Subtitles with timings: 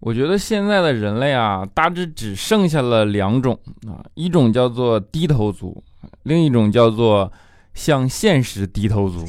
[0.00, 5.82] 我觉得现在的人类啊，大致只剩下了两种啊，一种叫做低头族，
[6.22, 7.30] 另一种叫做
[7.74, 9.24] 向现实低头族。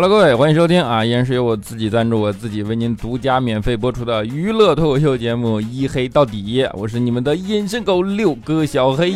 [0.00, 1.04] Hello，各位，欢迎收听啊！
[1.04, 9.14] 依然是由我自己赞助，我自己为您独家免费播出的娱乐脱口秀节目《一黑到底》，我是你们的隐身狗六哥小黑。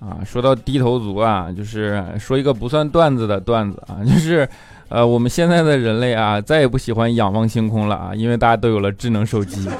[0.00, 4.48] 啊，说到低头族啊，就是说一个不算段子的段子啊， 就是
[4.88, 9.70] 呃，我们现在的人类啊，再也不喜欢仰望星空了啊，因为大家都有了智能手机，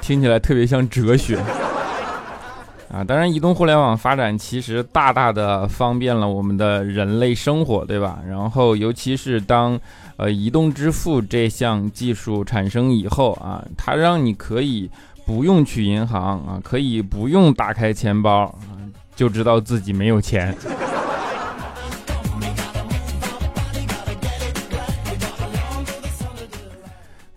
[0.00, 1.38] 听起来特别像哲学。
[2.94, 8.20] 啊，当然，移动互联网发展其实大大的方便了我们的人类生活，对吧？
[8.24, 9.76] 然后，尤其是当
[10.16, 14.88] 呃移动支付这项技术产生以后啊，它让你可以
[15.26, 18.78] 不用去银行啊，可以不用打开钱包啊，
[19.16, 20.54] 就知道自己没有钱。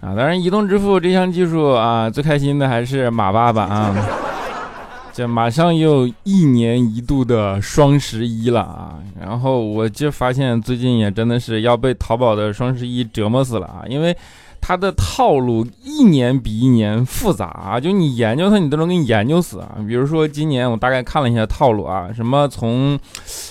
[0.02, 3.96] 啊，当然，移动支付这项技术啊，最开心的还是马爸爸啊。
[5.18, 9.00] 这马上又一年一度的双十一了啊！
[9.20, 13.82] 然后我就发现最近也真的是要被淘宝的双十一折磨死了啊！
[13.90, 14.16] 因为
[14.62, 19.78] 它的套路一年比一年复杂啊，就你研究它，你都能给你研究死啊！
[19.88, 23.00] 比如说今年我大概看了一下套路啊，什么从，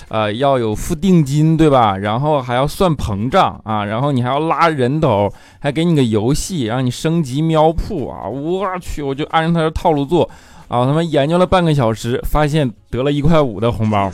[0.07, 1.97] 呃，要有付定金对吧？
[1.97, 5.29] 然后还要算膨胀啊，然后你还要拉人头，
[5.59, 8.25] 还给你个游戏让你升级喵铺啊！
[8.25, 10.29] 我去，我就按照它的套路做。
[10.67, 10.85] 啊！
[10.85, 14.11] 他们研究了半个小时，发现得了一块五的红包。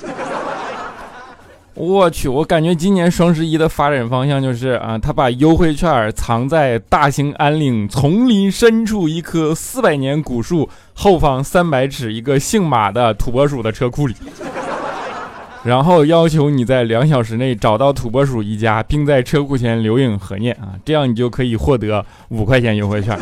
[1.75, 2.29] 我去！
[2.29, 14.13] 我感觉今年双十一的发展方向就是啊，他把优惠券藏在大兴安岭丛林深处一棵四百年古树后方三百尺一个姓马的土拨鼠的车库里，
[15.63, 23.19] 然后要求你在两小时内找到土拨鼠一家，并在车库前留影合念啊，这样你就可以获得五块钱优惠券。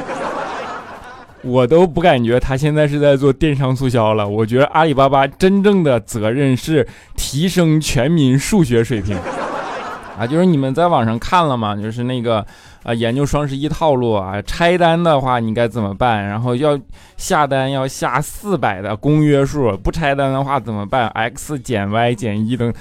[1.44, 4.28] 我都不感觉他现在是在做电商促销了。
[4.28, 9.18] 我觉得阿里巴巴真正的责任是提升全民数学水平
[10.20, 10.28] 啊！
[10.28, 11.76] 就是你们在网上看了吗？
[11.76, 12.46] 就是那个
[12.84, 16.24] 啊，研究双十一套路啊，拆单的话你该怎么办？
[16.28, 16.78] 然后要
[17.18, 22.72] 下单要下四百的公约数，不拆单的话怎么办？x 减 y 减一等，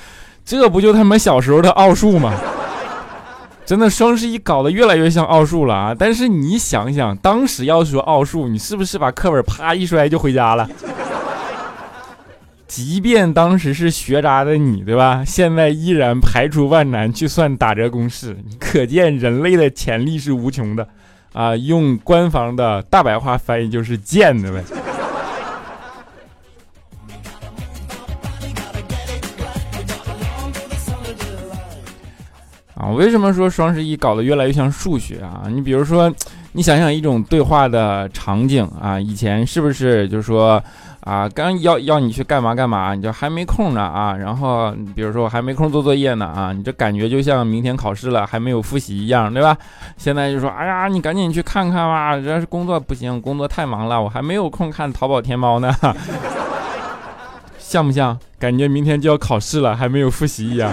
[0.44, 2.34] 这不就他妈小时候的奥数吗？
[3.70, 5.94] 真的双十一搞得越来越像奥数了啊！
[5.96, 10.68] 但是你想想，当时要说奥数，你是不是把课本啪一摔就回家了？
[12.66, 15.22] 即便当时是学渣的你，对吧？
[15.24, 20.88] 现在依然排除万难去算打折公式，可见人类的潜力是无穷的
[21.32, 21.54] 啊！
[21.54, 24.64] 用官方的大白话翻译就是贱的呗。
[32.94, 35.42] 为什么说双十一搞得越来越像数学啊？
[35.48, 36.12] 你比如说，
[36.52, 40.62] 你想想一种对话的场景啊，以前是不是就是说
[41.00, 44.16] 啊，刚要要你去干嘛干嘛，你就还没空呢啊？
[44.16, 49.56] 然后比如说我还没空做作业呢啊，你这感觉就像明天考试了还没有复习一样，对吧？
[49.96, 55.74] 现在就说，哎呀，你赶紧去看看吧，这是工作不行，工作太忙了，我还没有空看淘宝天猫呢，
[57.58, 58.18] 像不像？
[58.38, 60.72] 感觉明天就要考试了，还没有复习一样。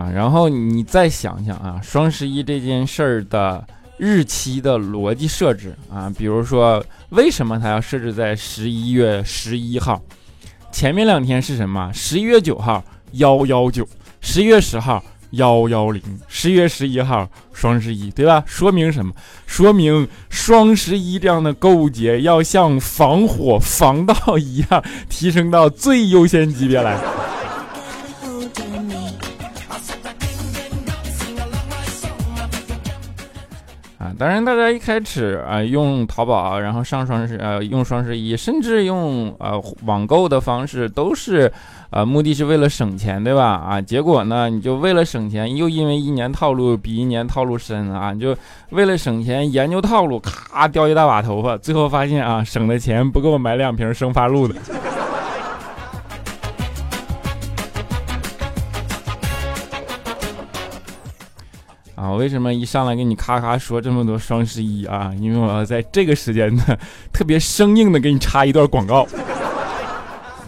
[0.00, 3.62] 啊，然后你再想想啊，双十一这件事儿的
[3.98, 10.00] 日期的逻辑设置啊，比如说为什么它要设置在十一月十一号？
[10.72, 11.92] 前面两天是什么？
[11.92, 13.86] 十一月九号幺幺九，
[14.22, 18.42] 十一月十号幺幺零，十一月十一号双十一，对吧？
[18.46, 19.12] 说明什么？
[19.46, 26.98] 说明双十一这样的购物节要像防火防盗一样，提升到最优先级别来。
[34.20, 41.50] 当然，大家一开始啊用淘宝，然后上双十呃用双十一，甚至用呃网购的方式，都是
[41.88, 43.46] 呃目的是为了省钱，对吧？
[43.46, 48.36] 啊，结果呢，你就为了省钱，又因为一年套路比一年套路深啊，你就
[48.72, 54.54] 为了省钱研究套路，咔掉一大把头发，最后发现啊省的钱不够买两瓶生发露的。
[62.00, 65.12] 啊，为什么一上来给你咔咔说这么多双十一啊？
[65.20, 66.64] 因为我要在这个时间呢，
[67.12, 69.06] 特别生硬的给你插一段广告。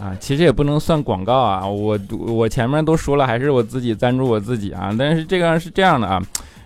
[0.01, 4.89] 啊，其实也不能算广告啊，我我前面都说了，还是我自己赞助我自己啊。
[4.97, 6.19] 但是这个是这样的啊，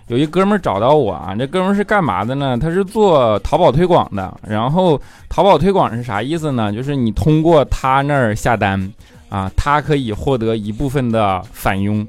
[0.06, 2.56] 有一哥们找到我啊，这哥们是干嘛的呢？
[2.56, 4.34] 他是做淘宝推广的。
[4.48, 4.98] 然后
[5.28, 6.72] 淘宝推广是啥意思呢？
[6.72, 8.90] 就是你通过他那儿下单
[9.28, 12.06] 啊，他可以获得一部分的返佣。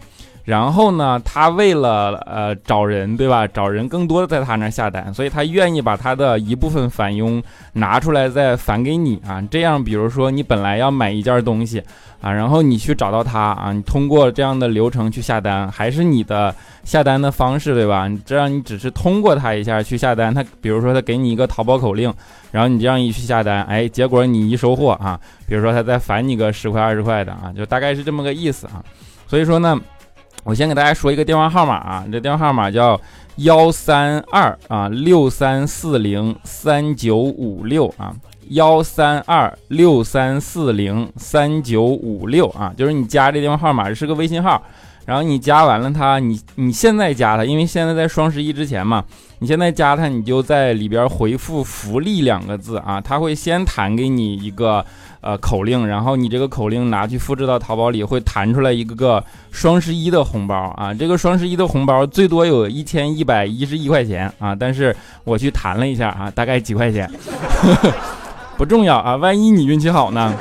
[0.50, 3.46] 然后呢，他为了呃找人，对吧？
[3.46, 7.40] 找人更多的在他那下单，所以他愿意把他的一部分返佣
[7.74, 9.40] 拿出来再返给你啊。
[9.52, 11.84] 这样，比如说你本来要买一件东西
[12.20, 18.10] 啊，然后你去找到他啊，你通过这样的流程去下单，还是你的下单的方式，对吧？
[18.26, 22.12] 这样你只是通过他一下去下单，他比如说他给你一个淘宝口令，
[22.52, 28.84] 然后你这样一去下单，哎，结果你一收货啊，比如说他再返你个十块二十块的啊，就大概是这么个意思啊。
[29.28, 29.80] 所以说呢。
[30.44, 33.00] 我先给大家说一个电话号码啊，这电话号码叫
[33.38, 38.16] 幺三二啊六三四零三九五六啊，
[38.50, 44.62] 幺三二六三四零三九五六啊，就是你加这电话号码是个微信号。
[45.06, 49.04] 然后你加完了他，你你现在加他，因为现在在双十一之前嘛，
[49.40, 54.86] 你现在加他，你就在里边回复“福利”两个字啊，他会先弹给你一个
[55.22, 67.10] 呃口令，然后你这个口令拿去复制到淘宝里，会弹出来一个个双十一的红包啊，这个双十一的红包最多有一千一百一十一块钱啊，但是我去弹了一下啊，大概几块钱，
[68.58, 70.34] 不重要啊，万一你运气好呢，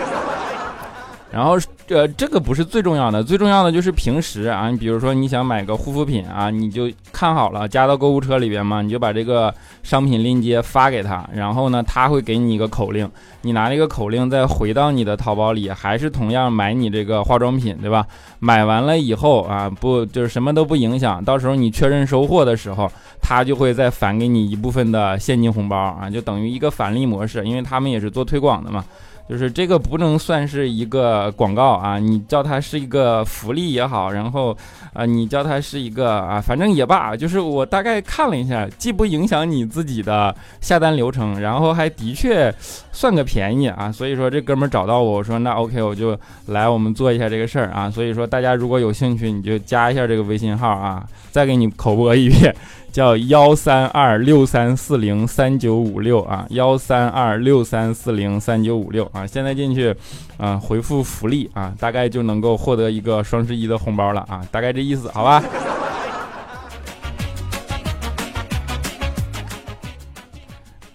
[1.32, 1.58] 然后。
[1.88, 9.52] 这这个不是最重要的，最重要的就是平时啊，你比如说你想买个护肤品啊，你就看好了加到购物车里边嘛，你就把这个
[9.82, 18.06] 商品链接发给他，然后呢，他会给你一个口令，你拿这个口令再回到你的淘宝里，还是同样买你这个化妆品，对吧？
[18.38, 22.86] 买完了以后啊，不就是什么都不影响，到时候你确认收货的时候，
[23.22, 28.84] 他就会再返给你一部分的现金红包啊，就等于一个返利模式，因为他们也是做推广的嘛。
[29.28, 34.56] 就是这个不能算是一个广告啊，你叫它是一个福利也好，然后
[34.92, 42.52] 啊，你叫它是一个啊，反正也罢，就是我大概看了一下，既不影响你自己的下单流程，然后还的确
[42.90, 52.54] 算个便宜啊，所以说这哥们找到我，我说那 OK，我就来我们做一下这个事儿啊，所以说大家如果有兴趣，你就加一下这个微信号啊，再给你口播一遍。
[52.98, 59.94] 叫幺三二六三四零三九五六啊，幺三二六三四零三九五六啊，现在进去，
[60.36, 65.40] 啊，回复福利啊，大概就能够获得一个双十一的红包了啊，大概这意思，好吧？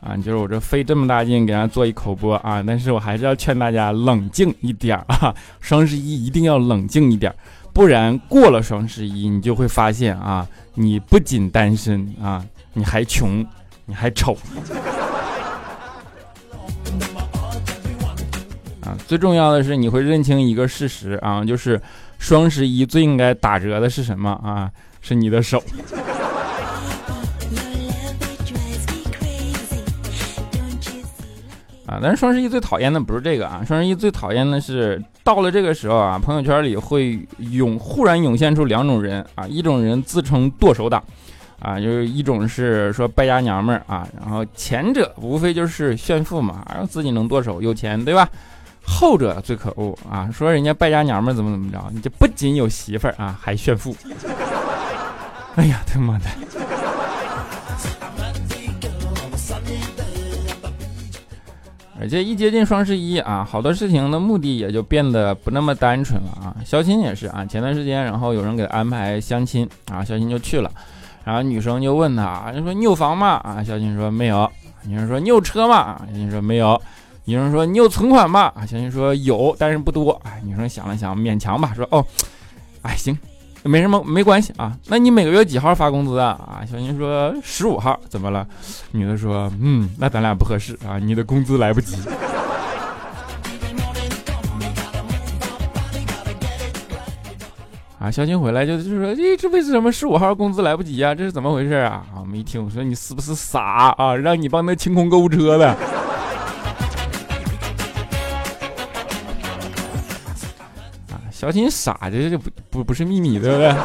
[0.02, 7.34] 啊，就是我这费这么大劲给大家做一口播啊，但是我还是要劝大家冷静一点啊，双十一一定要冷静一点，
[7.72, 10.46] 不然过了双十一，你就会发现啊。
[10.76, 12.44] 你不仅单身啊，
[12.74, 13.46] 你还穷，
[13.86, 14.38] 你还丑
[18.82, 18.98] 啊！
[19.08, 21.82] 最重要的是，你会认清一个事实啊，就是
[22.18, 24.72] 双十一最应该打折的是什么啊？
[25.02, 25.62] 是你的手
[31.94, 32.00] 啊！
[32.02, 41.04] 但是双十一最讨厌的不是这个啊，双十一最讨厌的是到了这个时候啊，朋友圈里会涌忽然涌现出两种人啊，一种人自称剁手党。
[41.60, 48.28] 啊，就是一种是说败家娘们儿啊，然后前者无非就是炫富嘛，啊自己能剁手有钱，对吧？
[48.86, 53.96] 后者最可恶啊，说人家败家娘们儿怎么怎么着，你这不仅有媳妇儿啊，还炫富。
[55.56, 56.26] 哎呀，他妈的！
[62.04, 66.54] 而且一接近双十一啊，好多事情的目的也就变得不那么单纯了啊。
[66.66, 70.70] 相亲也是啊，前段时间然后有人给他安排相亲啊，相亲就去了。
[71.24, 73.40] 然后女生就问他，就说你有房吗？
[73.46, 74.52] 啊，小新说没有。
[74.86, 76.02] 女生说你有车吗？
[76.10, 76.80] 小新说没有。
[77.24, 78.52] 女生说你有存款吗？
[78.54, 80.12] 啊，小新说有，但是不多。
[80.26, 82.06] 哎，女生想了想，勉强吧，说哦，
[82.82, 83.18] 哎行，
[83.64, 84.78] 没什么，没关系啊。
[84.88, 86.40] 那你每个月几号发工资啊？
[86.46, 88.00] 啊，小新说十五号。
[88.10, 88.46] 怎么了？
[88.92, 91.96] 女的说嗯，那咱俩不合适啊，你的工资来不及。
[98.00, 101.16] 啊，小新回来就就说，咦，这为什么十五号工资来不及啊？
[101.16, 102.04] 这是怎么回事啊？
[102.14, 104.14] 啊，我们一听，我说你是不是傻啊？
[104.14, 105.74] 让你帮他清空购物车的。
[111.44, 113.76] 小新傻，这这不不不是秘密，对不对？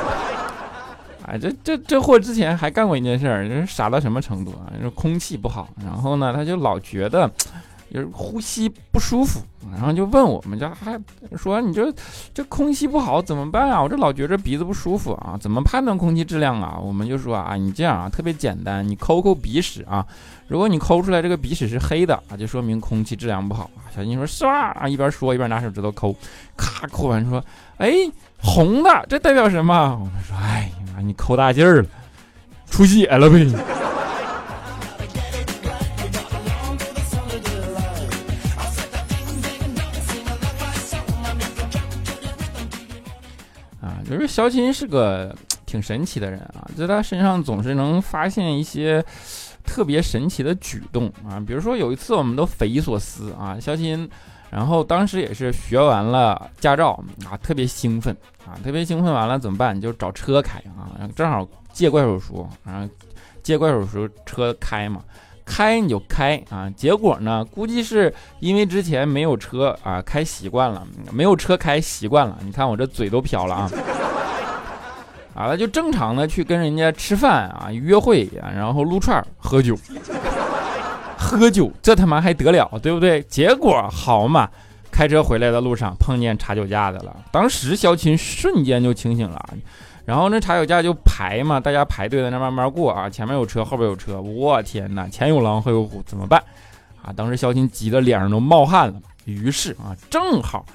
[1.27, 4.71] 哎，这这这货之前还干过一件事儿，就是傻到什么程度啊？
[4.77, 7.31] 就是空气不好，然后呢，他就老觉得。
[7.91, 9.41] 就是呼吸不舒服，
[9.73, 11.00] 然后就问我们家，还
[11.38, 11.91] 说你这
[12.35, 13.83] 这空气不好怎么办啊？
[13.83, 16.79] 我这老觉着鼻子不舒服啊，怎么判断空气质量啊？
[16.79, 20.07] 我们就说啊，你这样啊，特别简单，你抠抠鼻屎啊，
[20.49, 23.85] 如果你抠出来这个鼻屎是黑的啊，就说明空气质量不好啊。
[23.95, 24.71] 小金说是吧？
[24.81, 26.17] 啊，一边说一边拿手指头抠，
[26.57, 27.45] 咔抠完说，
[27.76, 27.93] 哎，
[28.38, 29.95] 红的，这代表什么？
[30.00, 31.88] 我们说，哎呀，你抠大劲儿了，
[32.71, 33.47] 出血了呗。
[43.83, 45.37] 啊就是肖钦是个
[45.67, 49.05] 挺神奇的人啊，在他身上总是能发现一些
[49.69, 51.39] 特别神奇的举动啊。
[51.47, 54.09] 比如说有一次，我们都匪夷所思啊，肖鑫，
[54.51, 56.99] 然后当时也是学完了驾照
[57.31, 59.79] 啊，特别兴奋啊，特别兴奋，完了怎么办？
[59.79, 62.89] 就找车开啊，正好借怪手书，然后
[63.43, 65.05] 借怪手书车开嘛。
[65.51, 72.39] 开你就开啊，结果呢，估计是因为之前没有车啊，开习惯了，没有车开习惯了。
[72.45, 73.71] 你看我这嘴都瓢了啊！
[75.38, 79.78] 啊，他就正常的去跟人家吃饭啊，约会啊，然后撸串喝酒，
[81.16, 83.23] 喝酒这他妈还得了，对不对？
[83.23, 84.49] 结果好嘛，
[84.90, 89.40] 开车回来的路上碰见查酒驾的了，当时肖琴瞬间就清醒了。
[90.04, 96.42] 然后那查酒驾就排嘛，大家排队在那慢慢过啊，前面有车，后边有车，我天哪，前有狼后有虎，怎么办？
[97.00, 98.95] 啊，当时肖钦急得脸上都冒汗了。
[99.25, 100.66] 于是啊，正好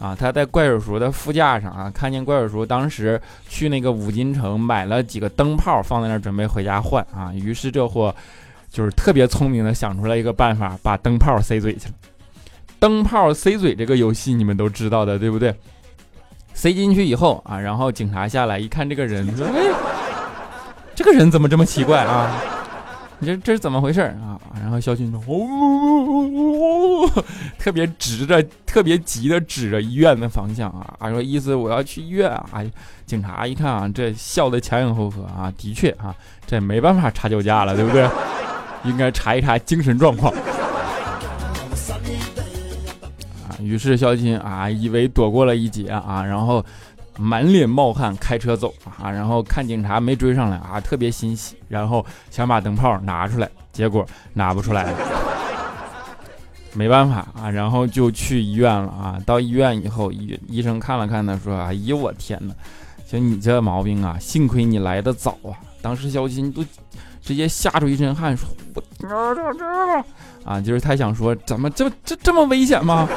[0.00, 7.30] 啊，他在怪手叔的副驾上啊，看见怪手叔当时去那个五金城买了几个灯泡，放在那儿准备回家换啊。
[7.34, 8.12] 于是这货
[8.70, 11.94] 就是特别聪明的想出来一个办法，把灯泡塞嘴去了。
[12.78, 15.54] 灯泡塞嘴这个游戏你们都知道的，对不对？
[16.54, 19.60] 塞进去以后啊，然后警察下来一看，这个人说：“哎，
[20.94, 22.34] 这个人怎么这么奇怪啊？
[23.18, 26.79] 你这这是怎么回事啊？”然后肖军说：“哦，
[27.58, 32.62] 特别直着，特别急的指着医院的方向啊，啊说意思我要去医院啊。”
[33.06, 36.14] 警察一看啊，这笑得前仰后合啊，的确啊，
[36.46, 38.08] 这没办法查酒驾了，对不对？
[38.84, 40.32] 应该查一查精神状况。
[40.32, 40.40] 啊
[43.60, 46.64] 于是肖金啊，以为躲过了一劫啊，然后
[47.18, 54.98] 满脸冒汗开车走啊，然后看警察没追上来啊，特别欣喜，然后想把灯泡拿出来，结果拿不出来了，
[56.72, 59.18] 没办法啊，然后就去医院了啊。
[59.26, 62.54] 到医院以后，医医生看了看他，说：“哎呦我天哪，
[63.10, 65.50] 就你这毛病啊，幸亏你来的早啊。”
[65.82, 66.64] 当时肖钦都
[67.20, 70.04] 直接吓出一身汗，说：“我
[70.44, 73.08] 啊，就是他想说，怎么这这这么危险吗？”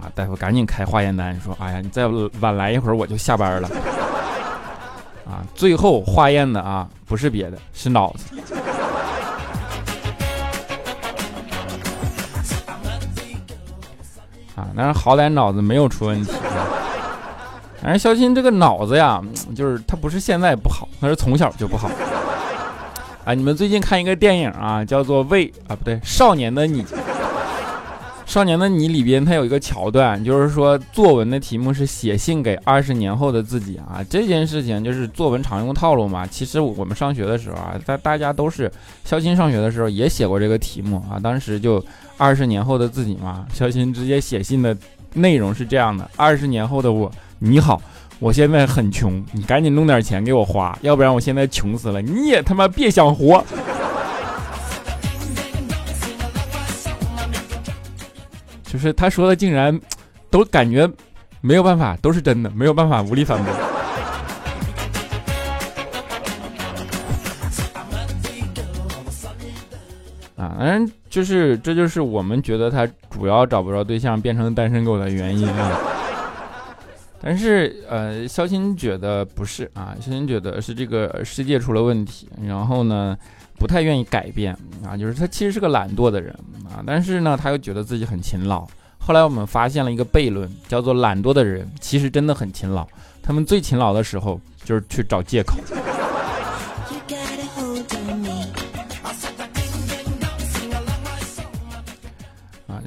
[0.00, 0.06] 啊！
[0.14, 2.06] 大夫赶紧开化验单，说：“哎呀，你再
[2.40, 3.68] 晚来一会儿，我就下班了。”
[5.26, 5.42] 啊！
[5.54, 8.34] 最后化验的啊，不是别的，是脑子。
[14.58, 16.32] 啊，但是好歹脑子没有出问题。
[17.80, 19.22] 反正肖钦这个脑子呀，
[19.54, 21.88] 就是他不是现在不好，他是从小就不好。
[23.24, 26.82] 啊，你们最近看一个电影啊，叫做《为啊不对少年的你》。
[28.28, 34.04] 少年的你里边，它有一个桥段，就是说作文的题目是写信给二十年后的自己啊。
[34.10, 36.26] 这件事情就是作文常用套路嘛。
[36.26, 38.70] 其实我们上学的时候啊，在大家都是
[39.02, 41.18] 肖钦上学的时候也写过这个题目啊。
[41.18, 41.82] 当时就
[42.18, 44.76] 二十年后的自己嘛，肖钦直接写信的
[45.14, 47.80] 内容是这样的：二十年后的我，你好，
[48.18, 53.42] 我现在很穷，你赶紧弄点钱给我花，要不然我现在穷死了，你也他妈别想活。
[58.70, 59.80] 就是他说的，竟然
[60.30, 60.86] 都感觉
[61.40, 63.52] 没有办法，都是真的，没有办法，无力反驳。
[70.36, 75.97] 啊，反正就是，这就是我们觉得他主要找不着对象，变成单身狗的原因啊。
[77.20, 83.16] 但是，呃，肖鑫觉得不是啊，肖鑫觉得是这个世界出了问题，然后呢，
[83.58, 86.32] 不太愿意改变啊，就是他其实是个懒惰的人。
[86.68, 88.66] 啊，但是呢，他又觉得自己很勤劳。
[88.98, 92.86] 后来我们发现了一个悖论，叫做懒惰的人其实真的很勤劳。
[93.22, 95.56] 他们最勤劳的时候就是去找借口。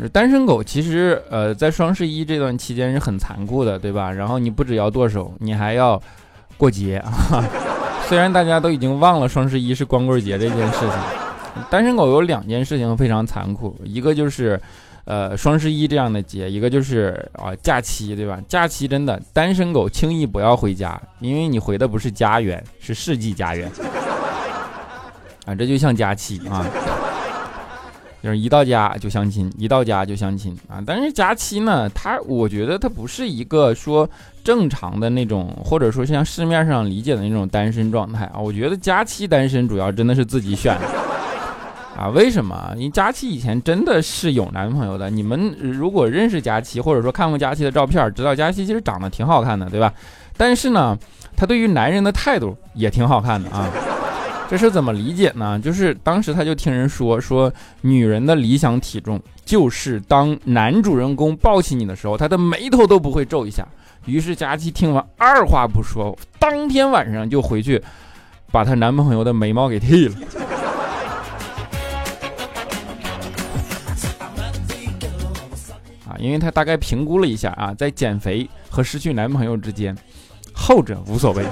[0.10, 4.12] 单身狗，其实呃，在双十一这段期间是很残酷的，对吧？
[4.12, 6.02] 然后你不只要剁手，你还要
[6.58, 7.12] 过节啊。
[8.08, 10.90] 虽然大家都已经忘了双十一是光棍节这件事情。
[11.70, 14.60] 单身狗有两件事情非常残酷，一个就是，
[15.06, 18.40] 呃，双十一这样的节，一个就是啊假期，对吧？
[18.48, 23.70] 假期真的单身狗轻易不要回家，因为你回的不是家园，是世纪家园。
[25.46, 26.66] 啊，这就像假期啊。
[28.24, 30.82] 就是一到家就相亲，一到家就相亲啊。
[30.86, 34.08] 但是佳期呢，他我觉得他不是一个说
[34.44, 38.40] 正常的那种，或者说像市面上理解的那种单身状态啊。
[38.40, 40.88] 我觉得佳期单身主要真的是自己选的
[42.00, 42.10] 啊。
[42.10, 42.72] 为什么？
[42.76, 45.10] 因为佳期以前真的是有男朋友的。
[45.10, 49.92] 你们如果认识佳期，或者说看过佳期的照片，知道佳期其实长得挺好看的，对吧？
[50.38, 50.98] 但是呢，
[51.36, 53.68] 他对于男人的态度也挺好看的啊。
[54.52, 55.58] 这是怎么理解呢？
[55.58, 63.66] 就是当时他就听人说，说女人的理想体重就是当男主人公抱起你的时候，他的眉头都不会皱一下。
[64.06, 67.82] 于是佳琪听完，二话不说，当天晚上就回去
[68.52, 70.16] 把她男朋友的眉毛给剃了。
[76.10, 79.96] 啊，因为她大概评估了一下啊，在减肥和失去男朋友之间，
[80.52, 81.46] 后者无所谓。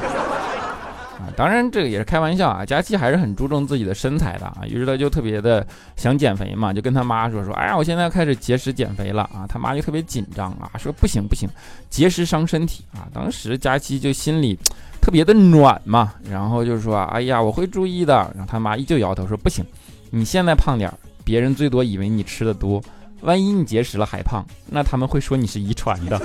[1.20, 2.66] 啊，当然这个也是开玩笑啊。
[2.66, 5.66] 佳期还是很注重自己的身材的啊，于是他就特别的
[5.98, 9.46] 想减肥嘛，就跟他妈说说，哎呀，我现在开始节食减肥了啊。
[9.50, 11.50] 他妈就特别紧张啊，说不行不行，
[11.90, 13.06] 节食伤身体啊。
[13.14, 14.58] 当时佳期就心里
[15.02, 18.16] 特别的暖嘛，然后就说，哎呀，我会注意的。
[18.34, 19.66] 然后他妈依旧摇头说，不行，
[20.10, 22.82] 你现在胖点儿，别人最多以为你吃的多，
[23.22, 26.18] 万一你节食了还胖，那他们会说你是遗传的。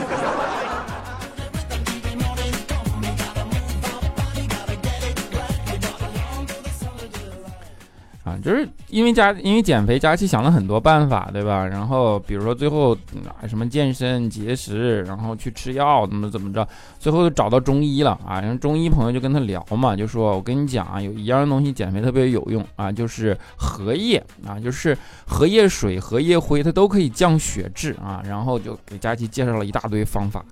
[8.45, 11.67] 就是因为加因为减肥，佳琪想了很多办法，对吧？
[11.67, 12.95] 然后比如说最后
[13.27, 18.43] 啊什么健身、节食，然后去吃药，怎么怎么着，最后就找到中医了啊。
[18.43, 24.95] 然后中医朋友就跟他聊嘛，就说我跟你讲啊，有一样东西减肥特别有用啊，就是荷叶啊，就是
[25.27, 28.23] 荷叶水、荷叶灰，它都可以降血脂啊。
[28.29, 30.45] 然后就给佳琪介绍了一大堆方法。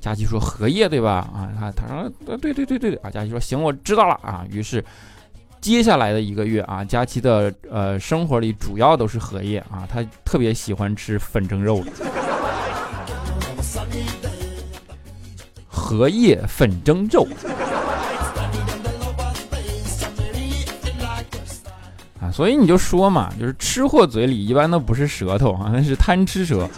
[0.00, 1.30] 佳琪说荷叶对吧？
[1.32, 3.08] 啊，他他说对对对对啊。
[3.08, 4.44] 佳琪说行，我知道了啊。
[4.50, 4.84] 于是。
[5.66, 11.82] 接下来的一个月啊，佳琪的呃生活里主要都是荷叶啊，他特别喜欢吃粉蒸肉，
[15.66, 17.26] 荷叶粉蒸肉
[22.20, 26.70] 啊，所以你就说嘛，就是吃货嘴里一般都不是舌头啊，那是贪吃蛇。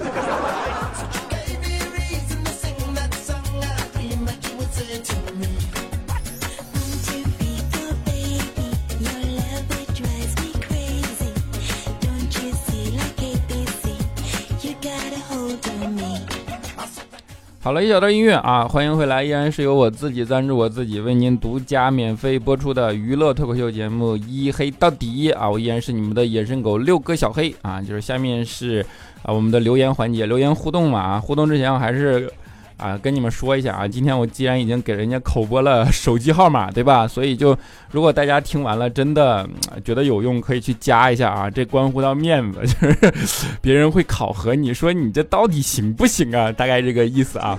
[17.68, 28.83] 好了一小段音乐啊，欢迎回来，依然是由我自己赞助我自己为您独家免费播出的娱乐脱口秀节目《一黑到底》啊，我依然是你们的野生狗六哥小黑啊，就是下面是
[29.22, 32.33] 啊我们的留言环节，留言互动嘛啊，互动之前我还是。
[32.78, 37.06] 啊，跟你们说一下啊，今天我既然已经给人家口播了手机号码，对吧？
[37.06, 37.54] 所以就
[37.90, 39.46] 如果大家听完了真的
[39.84, 46.52] 觉得有用，可以去加一下啊，这关乎到面子， 就是别人会考核你说你这到底行不行啊？
[46.52, 47.58] 大概这个意思啊。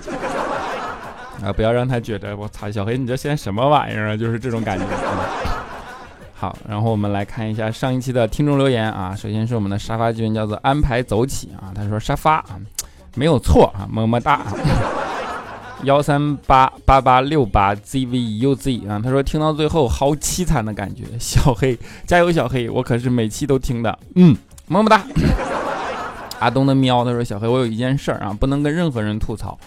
[1.44, 4.16] 啊，不要让他觉得我操，小黑你这现在什么玩意儿啊？
[4.16, 4.84] 就是这种感觉。
[6.34, 12.56] 好，然后我们来看一下上一期的听众留言啊，首先是我们的沙发君，叫做安排走起啊，他说沙发啊
[13.14, 14.42] 没有错啊，么么哒。
[15.84, 25.02] 幺三八八八六八 zvuz 啊，他说听到最后好凄惨的感觉， 小黑加油，小黑，我可是每期都听的，嗯，么么哒。
[26.38, 29.58] 阿东的喵，他说小黑，我有一件事儿啊，不能跟任何人吐槽，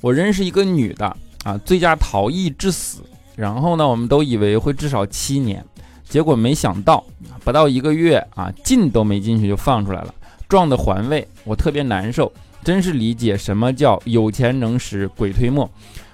[0.00, 3.02] 我认识一个女的啊，醉驾逃逸致死，
[3.36, 5.64] 然后呢，我们都以为会至少七年，
[6.08, 7.04] 结果没想到
[7.44, 10.14] 不到一个月啊，进都没进去就放出来了，
[10.48, 12.32] 撞的环卫，我特别难受。
[12.64, 15.68] 真是理解什么叫有钱能使鬼推磨，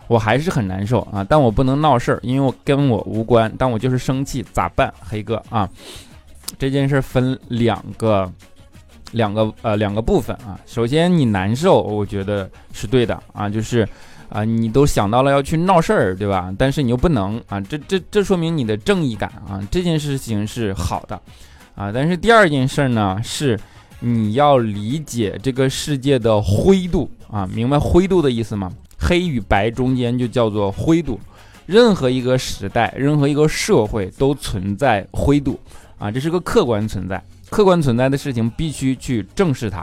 [0.06, 1.24] 我还是很难受啊！
[1.28, 3.52] 但我不能闹事儿，因为我跟我无关。
[3.58, 4.92] 但我就是生气，咋办？
[5.00, 5.68] 黑哥啊，
[6.58, 8.30] 这件事分两个，
[9.12, 10.60] 两个呃两个部分啊。
[10.66, 13.88] 首先你难受，我觉得是对的啊，就是
[14.28, 16.54] 啊你都想到了要去闹事儿，对吧？
[16.56, 21.20] 但是你又不能啊，这这这说明你的正义感啊，这件事情是好的
[21.74, 21.90] 啊。
[21.90, 23.58] 但是第二件事呢是。
[24.06, 28.70] 你要理解这个世界的灰度啊，明白灰度的意思吗？
[28.98, 31.18] 黑与白中间就叫做灰度。
[31.64, 35.58] 任何一个时代，任何一个社会都存在灰度
[35.96, 37.22] 啊，这是个客观存在。
[37.48, 39.82] 客观存在的事情必须去正视它。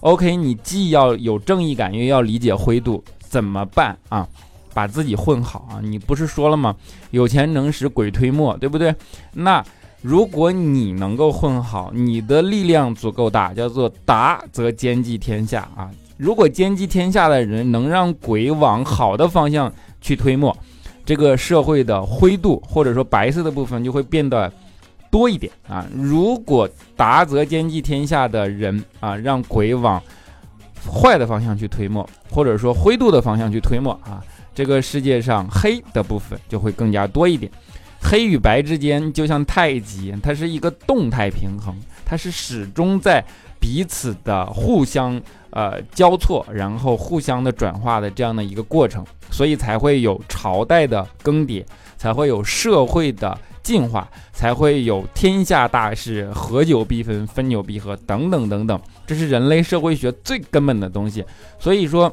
[0.00, 4.26] OK，你既要有正义感，又要理解灰度，怎么办啊？
[4.74, 5.78] 把自己混好啊！
[5.80, 6.74] 你不是说了吗？
[7.12, 8.92] 有钱能使鬼推磨，对不对？
[9.34, 9.64] 那。
[10.02, 15.90] 如果你能够混好，你的力量足够大，叫做达则兼济天下啊！
[16.16, 20.56] 如果兼济天下的人能让鬼往好的方向去推磨，
[21.04, 24.50] 这个社会的灰度或者说白色的部分就会变得
[25.10, 25.86] 多一点啊。
[25.94, 30.02] 如果达则兼济天下的人啊，让鬼往
[30.90, 37.52] 坏的方向去推磨，或者说灰度的方向去推磨啊，这个世界上黑的部分就会更加多一点。
[38.02, 43.24] 黑与白之间就像太极，它是一个动态平衡，它是始终在
[43.60, 51.64] 彼此的互相呃交错，然后互相的转化的这样的一个过程，所以才会有朝代的更迭，
[51.96, 61.24] 才会有社会的进化，才会有天下大事，合久必分，分久必合，等等等等，这是人类社会学最根本的东西。
[61.58, 62.12] 所以说，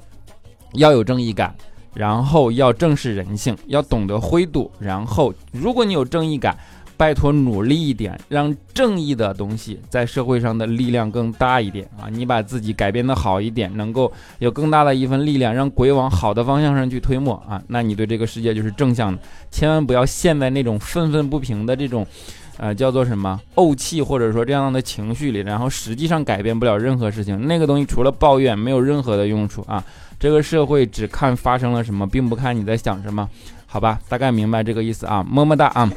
[0.73, 1.55] 要有正义感。
[1.93, 4.71] 然后要正视人性，要懂得灰度。
[4.79, 6.57] 然后，如果你有正义感，
[6.95, 12.09] 拜托努力一点，让正义的东西在社会上的力量更大一点啊！
[12.09, 17.61] 你把自己改变的好一点，能够有更大的一份力量，让鬼往好的方向上去推磨啊！
[17.67, 19.19] 那你对这个世界就是正向的，
[19.51, 22.03] 千万不要陷在那种愤愤不平的这种，
[22.57, 27.47] 呃，叫做什么怄气或者说这样的情绪里，然后实际上改变不了任何事情。
[27.47, 29.83] 那个东西除了抱怨，没有任何的用处啊！
[30.19, 33.27] 这个社会只看发生了什么，并不看你在想什么，
[33.67, 33.99] 好吧？
[34.09, 35.89] 大概明白这个意思啊，么么哒啊！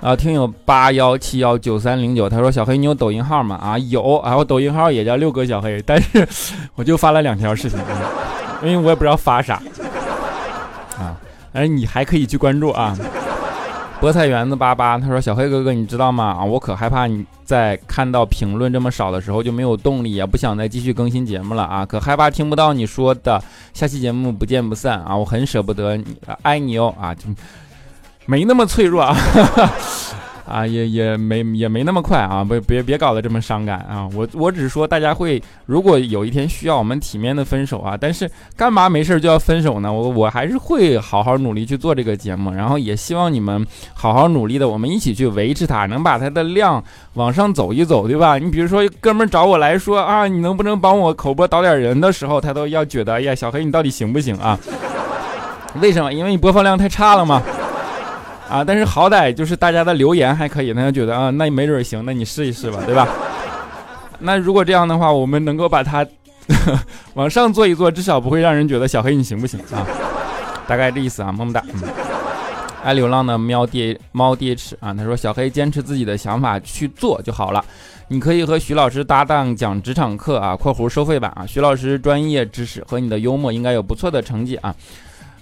[0.00, 3.54] 啊，听友八幺七幺九三零九，他说小黑你有抖音号吗？
[3.62, 6.26] 啊，有啊，我抖音号也叫六哥小黑，但是
[6.74, 7.78] 我就发了两条视频，
[8.64, 9.62] 因为我也不知道发啥
[10.98, 11.14] 啊，
[11.52, 12.98] 但是你还可以去关注啊。
[14.02, 16.36] 菠菜园子八八，他说：“小黑哥哥，你知道吗？
[16.40, 21.86] 啊，我可害怕你在看到评论这么少的时候就没有动力，也不想再继续更新节目了啊！
[21.86, 23.40] 可害怕听不到你说的
[23.72, 25.16] 下期节目不见不散啊！
[25.16, 26.04] 我很舍不得你，
[26.42, 27.14] 爱你哦啊！
[27.14, 27.26] 就
[28.26, 29.16] 没那么脆弱啊。”
[30.46, 34.08] 啊，也也没也没那么快啊，不别别搞得这么伤感啊！
[34.14, 39.92] 我我只是说，大家会如果有一天需要我们体面的分手啊，但是干嘛没事就要分手呢？
[39.92, 46.82] 我我还是会好好努力去做这个节目，然后也希望你们好好努力的，我们一起去维持它，能把它的量
[47.14, 48.38] 往上走一走，对吧？
[48.38, 54.58] 你比如说哥们找我来说啊，你能不能帮我口播导点人的时候，他都要觉得，哎呀，小黑你到底行不行啊？
[55.80, 56.12] 为什么？
[56.12, 57.40] 因为你播放量太差了吗？
[58.52, 63.08] 啊，但是好歹就是大家的留言还可以，那就觉得啊，那没准行，那你试一试吧，对吧？
[64.20, 66.06] 那如果这样的话，我们能够把它
[67.14, 69.86] 往上做一做，至少不会让人觉得小黑你行不行啊？
[70.68, 71.64] 大概这意思啊，么么哒。
[72.84, 77.64] 爱流浪的喵爹猫爹齿啊，他说小黑坚持自己的想法去做就好了。
[78.08, 84.74] 你可以和徐老师搭档讲职场课啊（括弧收费版啊），徐老师专业知识和你的幽默应该有不错的成绩啊。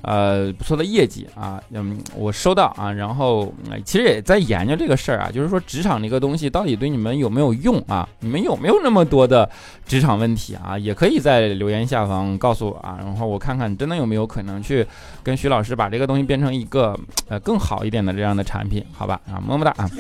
[0.03, 3.53] 呃，不错的业绩啊，嗯，我收到啊，然后
[3.85, 8.09] 其实也在研究这个事儿啊，就是说职场这个东西到底对你们有没有用啊？
[8.21, 9.49] 你们有没有那么多的
[9.87, 10.79] 职场问题啊？
[10.79, 14.87] 也可以在留言下方告诉我啊，然后我看看真的有没有可能去
[15.23, 19.21] 跟徐老师把这个东西变成一个呃更好一点的这样的产品，好吧？
[19.31, 19.91] 啊，么么哒啊。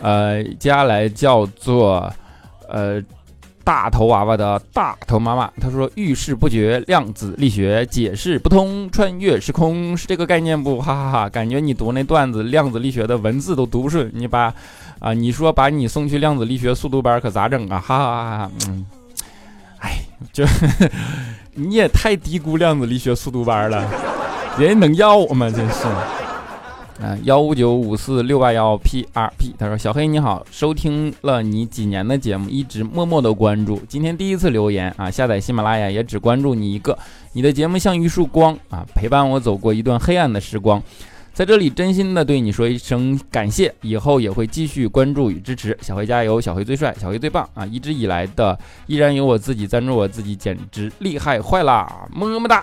[0.00, 2.10] 呃，接下来叫做
[2.68, 3.02] 呃。
[3.70, 10.80] 大头娃娃的大头妈妈，她说：“遇事不决，量子力学解释不通，穿越时空是这个概念不？
[10.80, 11.28] 哈哈哈！
[11.30, 14.10] 感觉你读那段子，量子力学的文字都读不顺。
[14.12, 14.52] 你把
[14.98, 17.78] 啊，你说把你送去量子力学速读班可咋整啊？
[17.78, 18.50] 哈哈哈！
[18.66, 18.84] 嗯，
[19.78, 20.00] 哎，
[20.32, 20.44] 就
[21.54, 23.88] 你也太低估量子力学速读班了，
[24.58, 25.48] 人能要我吗？
[25.48, 25.84] 真是。”
[27.02, 36.98] 嗯，幺五九五四六八幺 P R P，他说：“小黑你好，收听了你几年的节目，一直默默的关注，今天第一次留言啊，下载喜马拉雅也只关注你一个，
[37.32, 40.82] 你的节目像一束光啊，陪伴我走过一段黑暗的时光，
[41.32, 52.62] 在这里真心的对你说一声感谢，以后也会继续关注与支持，小黑加油，小黑最帅，小黑最棒啊，一直以来的依然有我自己赞助我自己，简直厉害坏啦，么么哒。”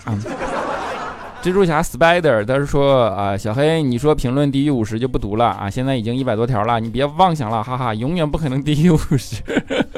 [1.47, 9.41] 蜘蛛侠 Spider，他是说啊，小黑，你说评论低于五十就不读了啊，现在已经一百多条了，你别妄想了，哈哈，永远不可能低于五十。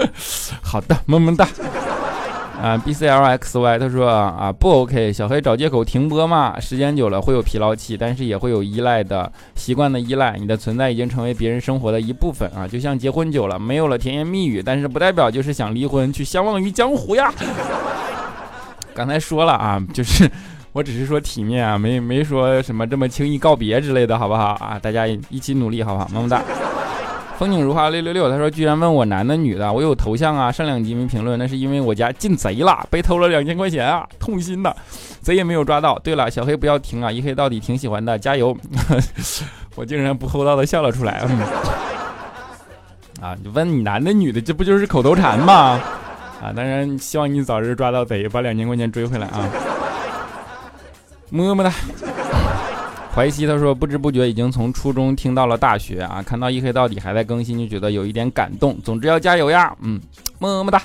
[0.62, 1.48] 好的，么么哒。
[2.62, 17.34] 啊，BCLXY，他说啊，不 OK，小黑找借口停播嘛，时间久了会有疲劳期，但是也会有依赖的习惯的依赖，你的存在已经成为别人生活的一部分啊，就像结婚久了没有了甜言蜜语，但是不代表就是想离婚去相忘于江湖呀。
[18.94, 20.30] 刚才说了啊，就是。
[20.72, 24.78] 我只是说体面啊，没没说什么这么轻易告别之类的，好不好啊？
[24.80, 26.08] 大家一起努力，好不好？
[26.10, 26.42] 么么哒。
[27.38, 30.52] 风景如花六六六，他说居然问我男的女的，我有头像啊。
[30.52, 34.76] 上两集没评论，那是因为我家进贼了，被偷了两千块钱啊，痛心的，
[35.22, 35.98] 贼也没有抓到。
[36.00, 38.56] 对了，小黑不要停啊，一黑到底挺喜欢的，加油！
[39.76, 41.26] 我竟然不厚道的笑了出来。
[43.22, 45.80] 啊，你问你男的女的，这不就是口头禅吗？
[46.44, 49.50] 啊，当然希望你早日抓到贼，把两千块钱追回来啊。
[51.30, 51.72] 么么哒，
[53.14, 58.78] 淮西他说不知不觉已经从初中听到了大学啊，看到一黑到底还在更新，就觉得有一点感动。
[58.84, 60.00] 总之要加油呀，嗯，
[60.40, 60.82] 么么哒。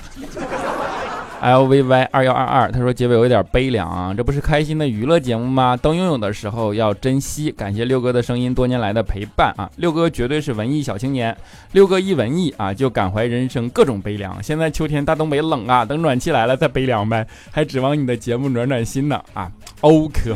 [1.41, 5.77] L V Y 二幺二二，他说结尾有点悲凉啊，这不是开心的娱乐节目吗？
[5.77, 11.35] 当拥有的时候要珍惜，感谢六哥的声音多年来的陪伴啊，六哥绝对是文艺小青年，
[11.73, 14.41] 六哥一文艺啊就感怀人生各种悲凉。
[14.41, 20.35] 现在秋天大东北冷啊，等暖气来了再悲凉呗，还指望你的节目暖暖心呢啊，欧科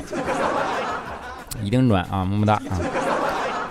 [1.63, 3.08] 一定暖啊，么么哒啊。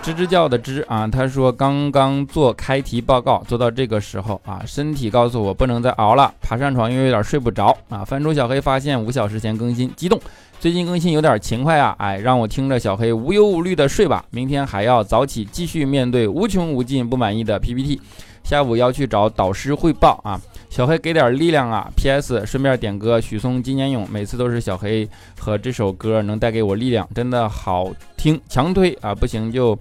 [0.08, 8.02] 吱吱叫的吱啊，他说刚刚做开题报告，做到这个时候啊，身体告诉我不能再熬了，爬上床又有点睡不着啊。
[8.02, 10.18] 翻出小黑发现五小时前更新，激动，
[10.58, 18.00] 最近更新有点勤快啊，哎，让我听着小黑无忧无虑的睡吧，明天还要早起继续面对无穷无尽不满意的 PPT，
[18.42, 20.40] 下午要去找导师汇报啊。
[20.70, 22.44] 小黑给点力量啊！P.S.
[22.46, 29.14] 顺便点歌，许嵩《金年勇》，每次都是小黑和这首歌能带给我力量，真的好听，强推啊！
[29.14, 29.76] 不行就，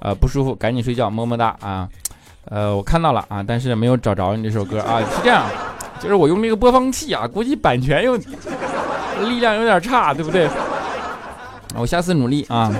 [0.00, 1.88] 呃不舒服，赶紧睡觉，么么哒啊！
[2.46, 5.44] 呃，我看到了啊，但是没有找着你这首歌啊，是这样，
[6.00, 10.48] 就是我用这个播放器啊，估计版权有力量有点差，对不对？
[11.76, 12.72] 我下次努力啊。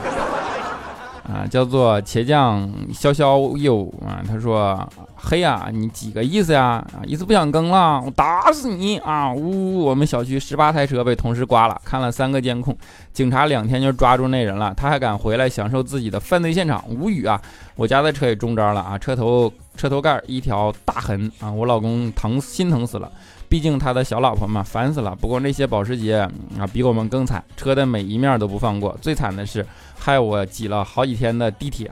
[1.32, 6.84] 啊，叫做茄酱潇潇又啊，他说黑呀，你几个意思呀？
[6.92, 9.32] 啊，意思不想更了，我打死你啊！
[9.32, 12.76] 呜，我们小区十八台车被同时刮了，看了三个监控，
[13.14, 17.40] 警察两天就抓住那人了，他还敢回来享受自己的犯罪现场，无语啊！
[17.76, 23.10] 我家的车也中招了啊，车头车头盖一条大痕啊，我老公疼心疼死了。
[23.52, 25.14] 毕竟他的小老婆嘛，烦死了。
[25.14, 26.26] 不过那些保时捷
[26.58, 28.96] 啊，比我们更惨，车的每一面都不放过。
[29.02, 29.62] 最惨的是，
[29.98, 31.90] 害我挤了好几天的地铁。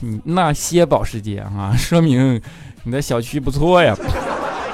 [0.00, 2.40] 你那些保时捷啊，说明
[2.84, 3.94] 你的小区不错呀。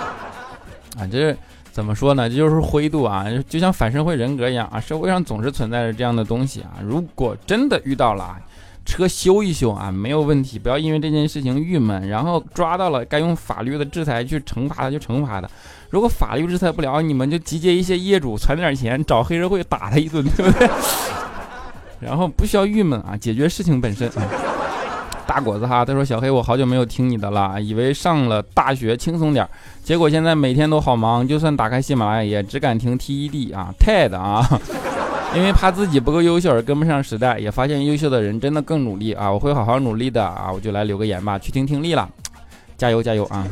[0.97, 1.37] 啊，这
[1.73, 2.31] 怎么说呢？
[2.31, 4.79] 这就是灰度啊，就像反社会人格一样啊。
[4.79, 6.75] 社会上总是存在着这样的东西啊。
[6.81, 8.39] 如果真的遇到了，
[8.89, 10.59] 车修一修啊，没有问题。
[10.59, 15.49] 不要因为这件事情郁闷，然后抓到了该用法律的制裁去惩罚他，就惩罚他。
[15.91, 20.71] 如果法律制裁不了，你们就集结一些业主，存点钱，找黑社会打他一顿，对不对？
[22.01, 24.11] 然后不需要郁闷啊，解决事情本身。
[25.29, 29.47] 大果子哈，他说小黑，我好久没有听你的了，以为上了大学轻松点，
[29.85, 34.43] 结果现在每天都好忙，就算打开喜马拉雅也只敢听 TED 啊，TED 啊。
[35.35, 39.31] 因为怕自己不够优秀而跟不上时代，也发现优秀的人真的更努力啊！
[39.31, 40.51] 我会好好努力的啊！
[40.53, 42.09] 我就来留个言吧，去听听力了，
[42.77, 43.45] 加油加油啊！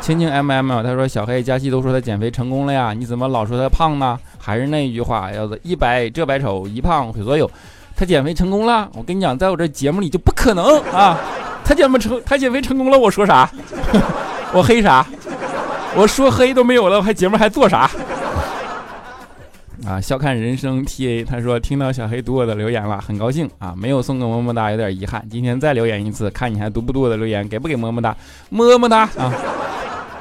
[0.00, 4.18] 青青 M M，他说小黑佳期都说他减肥成功了呀，你怎么老说他胖呢？
[4.38, 7.50] 还是那一句话，要是一白遮百丑，一胖毁所有。
[7.96, 11.18] 他减肥成功了，我跟你讲，在我这节目里就不可能啊！
[11.64, 13.50] 他减不成，他减肥成功了，我说啥？
[14.52, 15.04] 我黑啥？
[15.96, 17.90] 我说黑都没有了，我还节目还做啥？
[19.86, 25.22] 啊，笑看人生 T A，他说听到小黑读我的留言了，很高兴啊，没有送个么么哒，有点遗憾。
[25.30, 28.16] 今天再留言一次，看你还读不读我的留言，给不给么么哒？
[28.48, 29.32] 么么哒啊！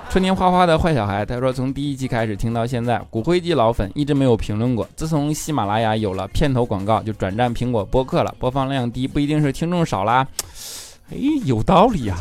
[0.10, 4.86] 春天花花的坏小孩，他说从第一期开始听到现在，骨灰级老粉，一直没有评论过。
[4.98, 10.28] 自从喜马拉雅有了片头广告，就转战苹果播客了，播放量低不一定是听众少啦。
[11.10, 12.18] 哎，有道理呀！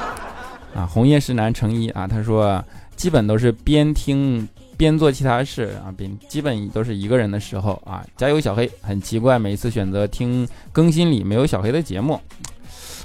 [0.76, 2.62] 啊，红叶石南成一啊，他说
[2.94, 4.46] 基本都是边听。
[4.78, 8.02] 边做其他事啊，边基本都是一个人的时候啊。
[8.16, 8.70] 加油，小黑！
[8.80, 12.18] 很奇怪，每次选择听更新里没有小黑的节目，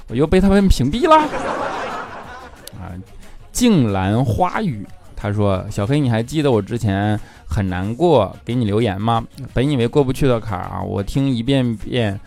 [0.08, 1.16] 我又被他们屏蔽了。
[2.80, 2.94] 啊，
[3.52, 9.26] 静兰花语，他说：“小黑，你还记得我之前很难过给你留言吗？
[9.52, 12.18] 本以为过不去的坎儿啊，我听一遍遍，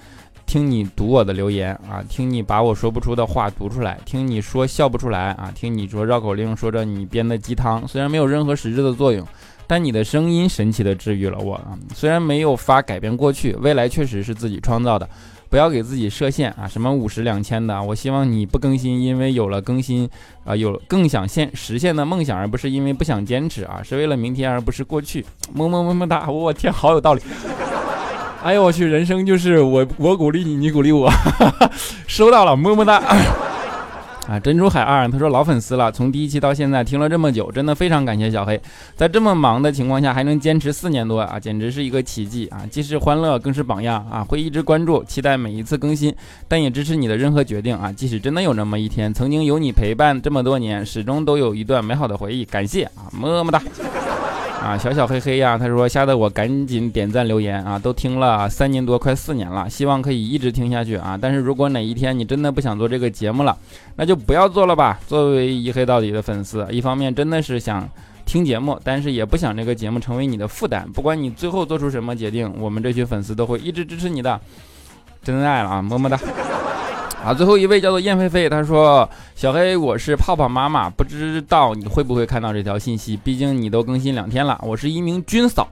[0.48, 9.28] 听你读我的留言啊，听你把我说不出的话读出来，听你说笑不出来啊，听你说绕口令，说着你编的鸡汤，虽然没有任何实质的作用。”
[9.70, 11.78] 但你的声音神奇的治愈了我啊！
[11.94, 15.10] 虽然没有法改变过去，未来确实是自己创造的，
[15.50, 16.66] 不要给自己设限啊！
[16.66, 20.10] 什么五十两千的，我希望你不更新，因为有了更新
[20.46, 25.26] 啊，有更想现实现的梦想，而不是因为不想坚持啊，是为了明天，而不是过去。
[25.54, 26.32] 么么么么哒！
[26.32, 27.22] 我天，好有道理！
[28.44, 31.12] 哎呦我去，人生就是我我鼓励你，你鼓励我，
[32.08, 33.02] 收到了，么么哒。
[34.28, 38.62] 啊，珍珠海二，他说老粉丝了，从第一期到现在听了这么久，真的非常感谢小黑，
[38.94, 42.64] 在这么忙的情况下还能坚持四年多啊，简直是一个奇迹啊！
[42.70, 44.22] 既是欢乐，更是榜样啊！
[44.28, 46.14] 会一直关注，期待每一次更新，
[46.46, 47.90] 但也支持你的任何决定啊！
[47.90, 53.62] 即使真的有那么一天，曾经有你陪伴这么多年，始终都有一段美好的回忆，感谢啊，么么哒。
[54.68, 61.18] 啊，小小黑黑呀，他说吓得我赶紧点赞留言啊，都听了三年多，快四年了，希望可以一直听下去啊。
[61.20, 63.58] 但是如果哪一天你真的不想做这个节目了，
[63.96, 65.00] 那就不要做了吧。
[65.08, 67.88] 作为一黑到底的粉丝，一方面真的是想
[68.26, 70.86] 听节目，但是也不想这个节目成为你的负担。
[70.92, 74.38] 不管你最后做出什么决定，我们这群粉丝都会一直支持你的。
[75.24, 76.20] 真爱了啊，么么哒。
[77.24, 83.18] 啊，最后一位叫做燕飞飞，他说：“小黑，我是泡泡妈妈，不知道你会不会看到这条信息？
[83.18, 84.58] 毕竟你都更新两天了。
[84.64, 85.68] 我是一名军嫂，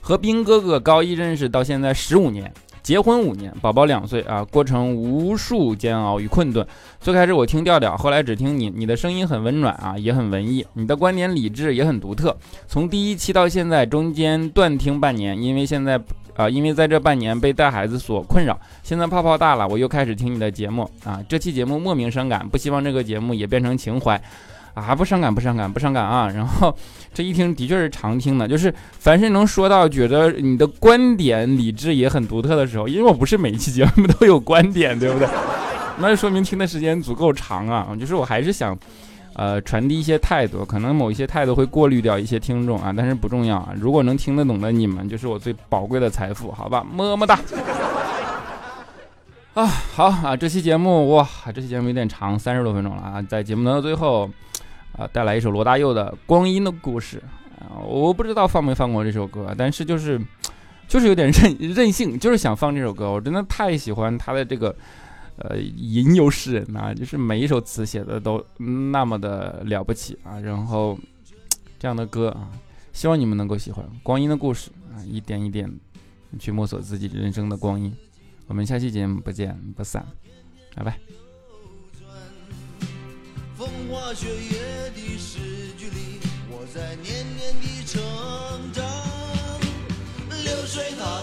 [0.00, 6.66] 和兵哥哥高一认识到现在十五年。”结婚五年，宝宝两岁啊，过程无数煎熬与困顿。
[6.98, 8.70] 最开始我听调调，后来只听你。
[8.70, 10.64] 你的声音很温暖啊，也很文艺。
[10.72, 12.34] 你的观点理智，也很独特。
[12.66, 16.00] 从第一期到现在，中间断听半年，因为现在
[16.38, 18.58] 啊，因为在这半年被带孩子所困扰。
[18.84, 21.20] 现在泡泡大了，我又开始听你的节目啊。
[21.28, 24.18] 这期节目莫名伤感，不希望这个节目也变成情怀。
[24.74, 26.28] 啊，不伤感，不伤感，不伤感啊！
[26.28, 26.72] 然后
[27.12, 35.26] 这一听的确是常听的，就是凡是能说到觉得你的观点理智也很独特的时候，因为我不是每一期节目都有观点，对不对？
[35.98, 37.88] 那就说明听的时间足够长啊！
[37.98, 38.78] 就是我还是想，
[39.38, 43.72] 呃，传递一些态度，可能某一些态度会过滤掉一些听众啊，但是不重要啊。
[43.76, 46.84] 如果能听得懂的你们，就是我最宝贵的财富，好吧？
[46.84, 47.38] 么么哒！
[49.54, 54.28] 啊，好啊，这期节目哇，这期节目有点长，三十多分钟了啊，在节目的最后。
[54.98, 57.22] 啊，带来一首罗大佑的《光阴的故事》
[57.64, 60.20] 啊，我不知道放没放过这首歌，但是就是，
[60.88, 63.08] 就是有点任任性，就是想放这首歌。
[63.08, 64.74] 我真的太喜欢他的这个，
[65.38, 70.38] 呃，吟游诗人呐，就是每一首词写的都那么的了不起啊。
[70.40, 70.98] 然后
[71.78, 72.50] 这样的歌啊，
[72.92, 75.72] 希望你们能够喜欢《光阴的故事》啊，一点一点
[76.38, 77.94] 去摸索自己人生的光阴。
[78.46, 80.06] 我们下期节目不见不散，
[80.74, 80.98] 拜拜。
[83.56, 85.38] 风花雪月的诗
[85.76, 86.20] 句里，
[86.50, 88.02] 我在年年的成
[88.72, 88.84] 长。
[90.44, 91.22] 流水它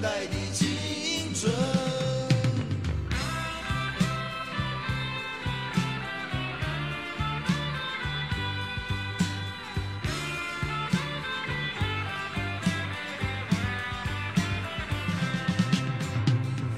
[0.00, 1.52] 代的青春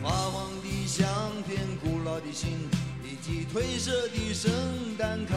[0.03, 1.07] 发黄的相
[1.45, 2.51] 片古老的信
[3.05, 4.51] 以及褪色的圣
[4.99, 5.37] 诞卡。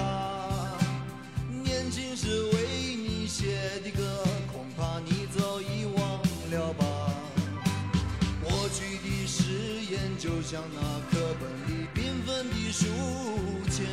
[1.63, 4.24] 年轻时为你写的歌。
[10.25, 12.87] 就像那课本里缤纷的书
[13.69, 13.85] 签，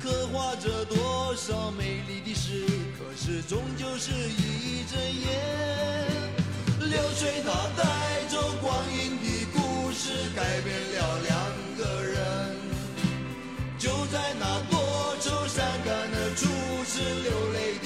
[0.00, 2.64] 刻画着多少美丽的诗，
[2.98, 5.28] 可是终究是一阵烟。
[6.80, 11.36] 流水它带走光阴的故事，改变了两
[11.76, 12.56] 个人。
[13.78, 16.46] 就在那多愁善感的初
[16.86, 17.85] 次流泪的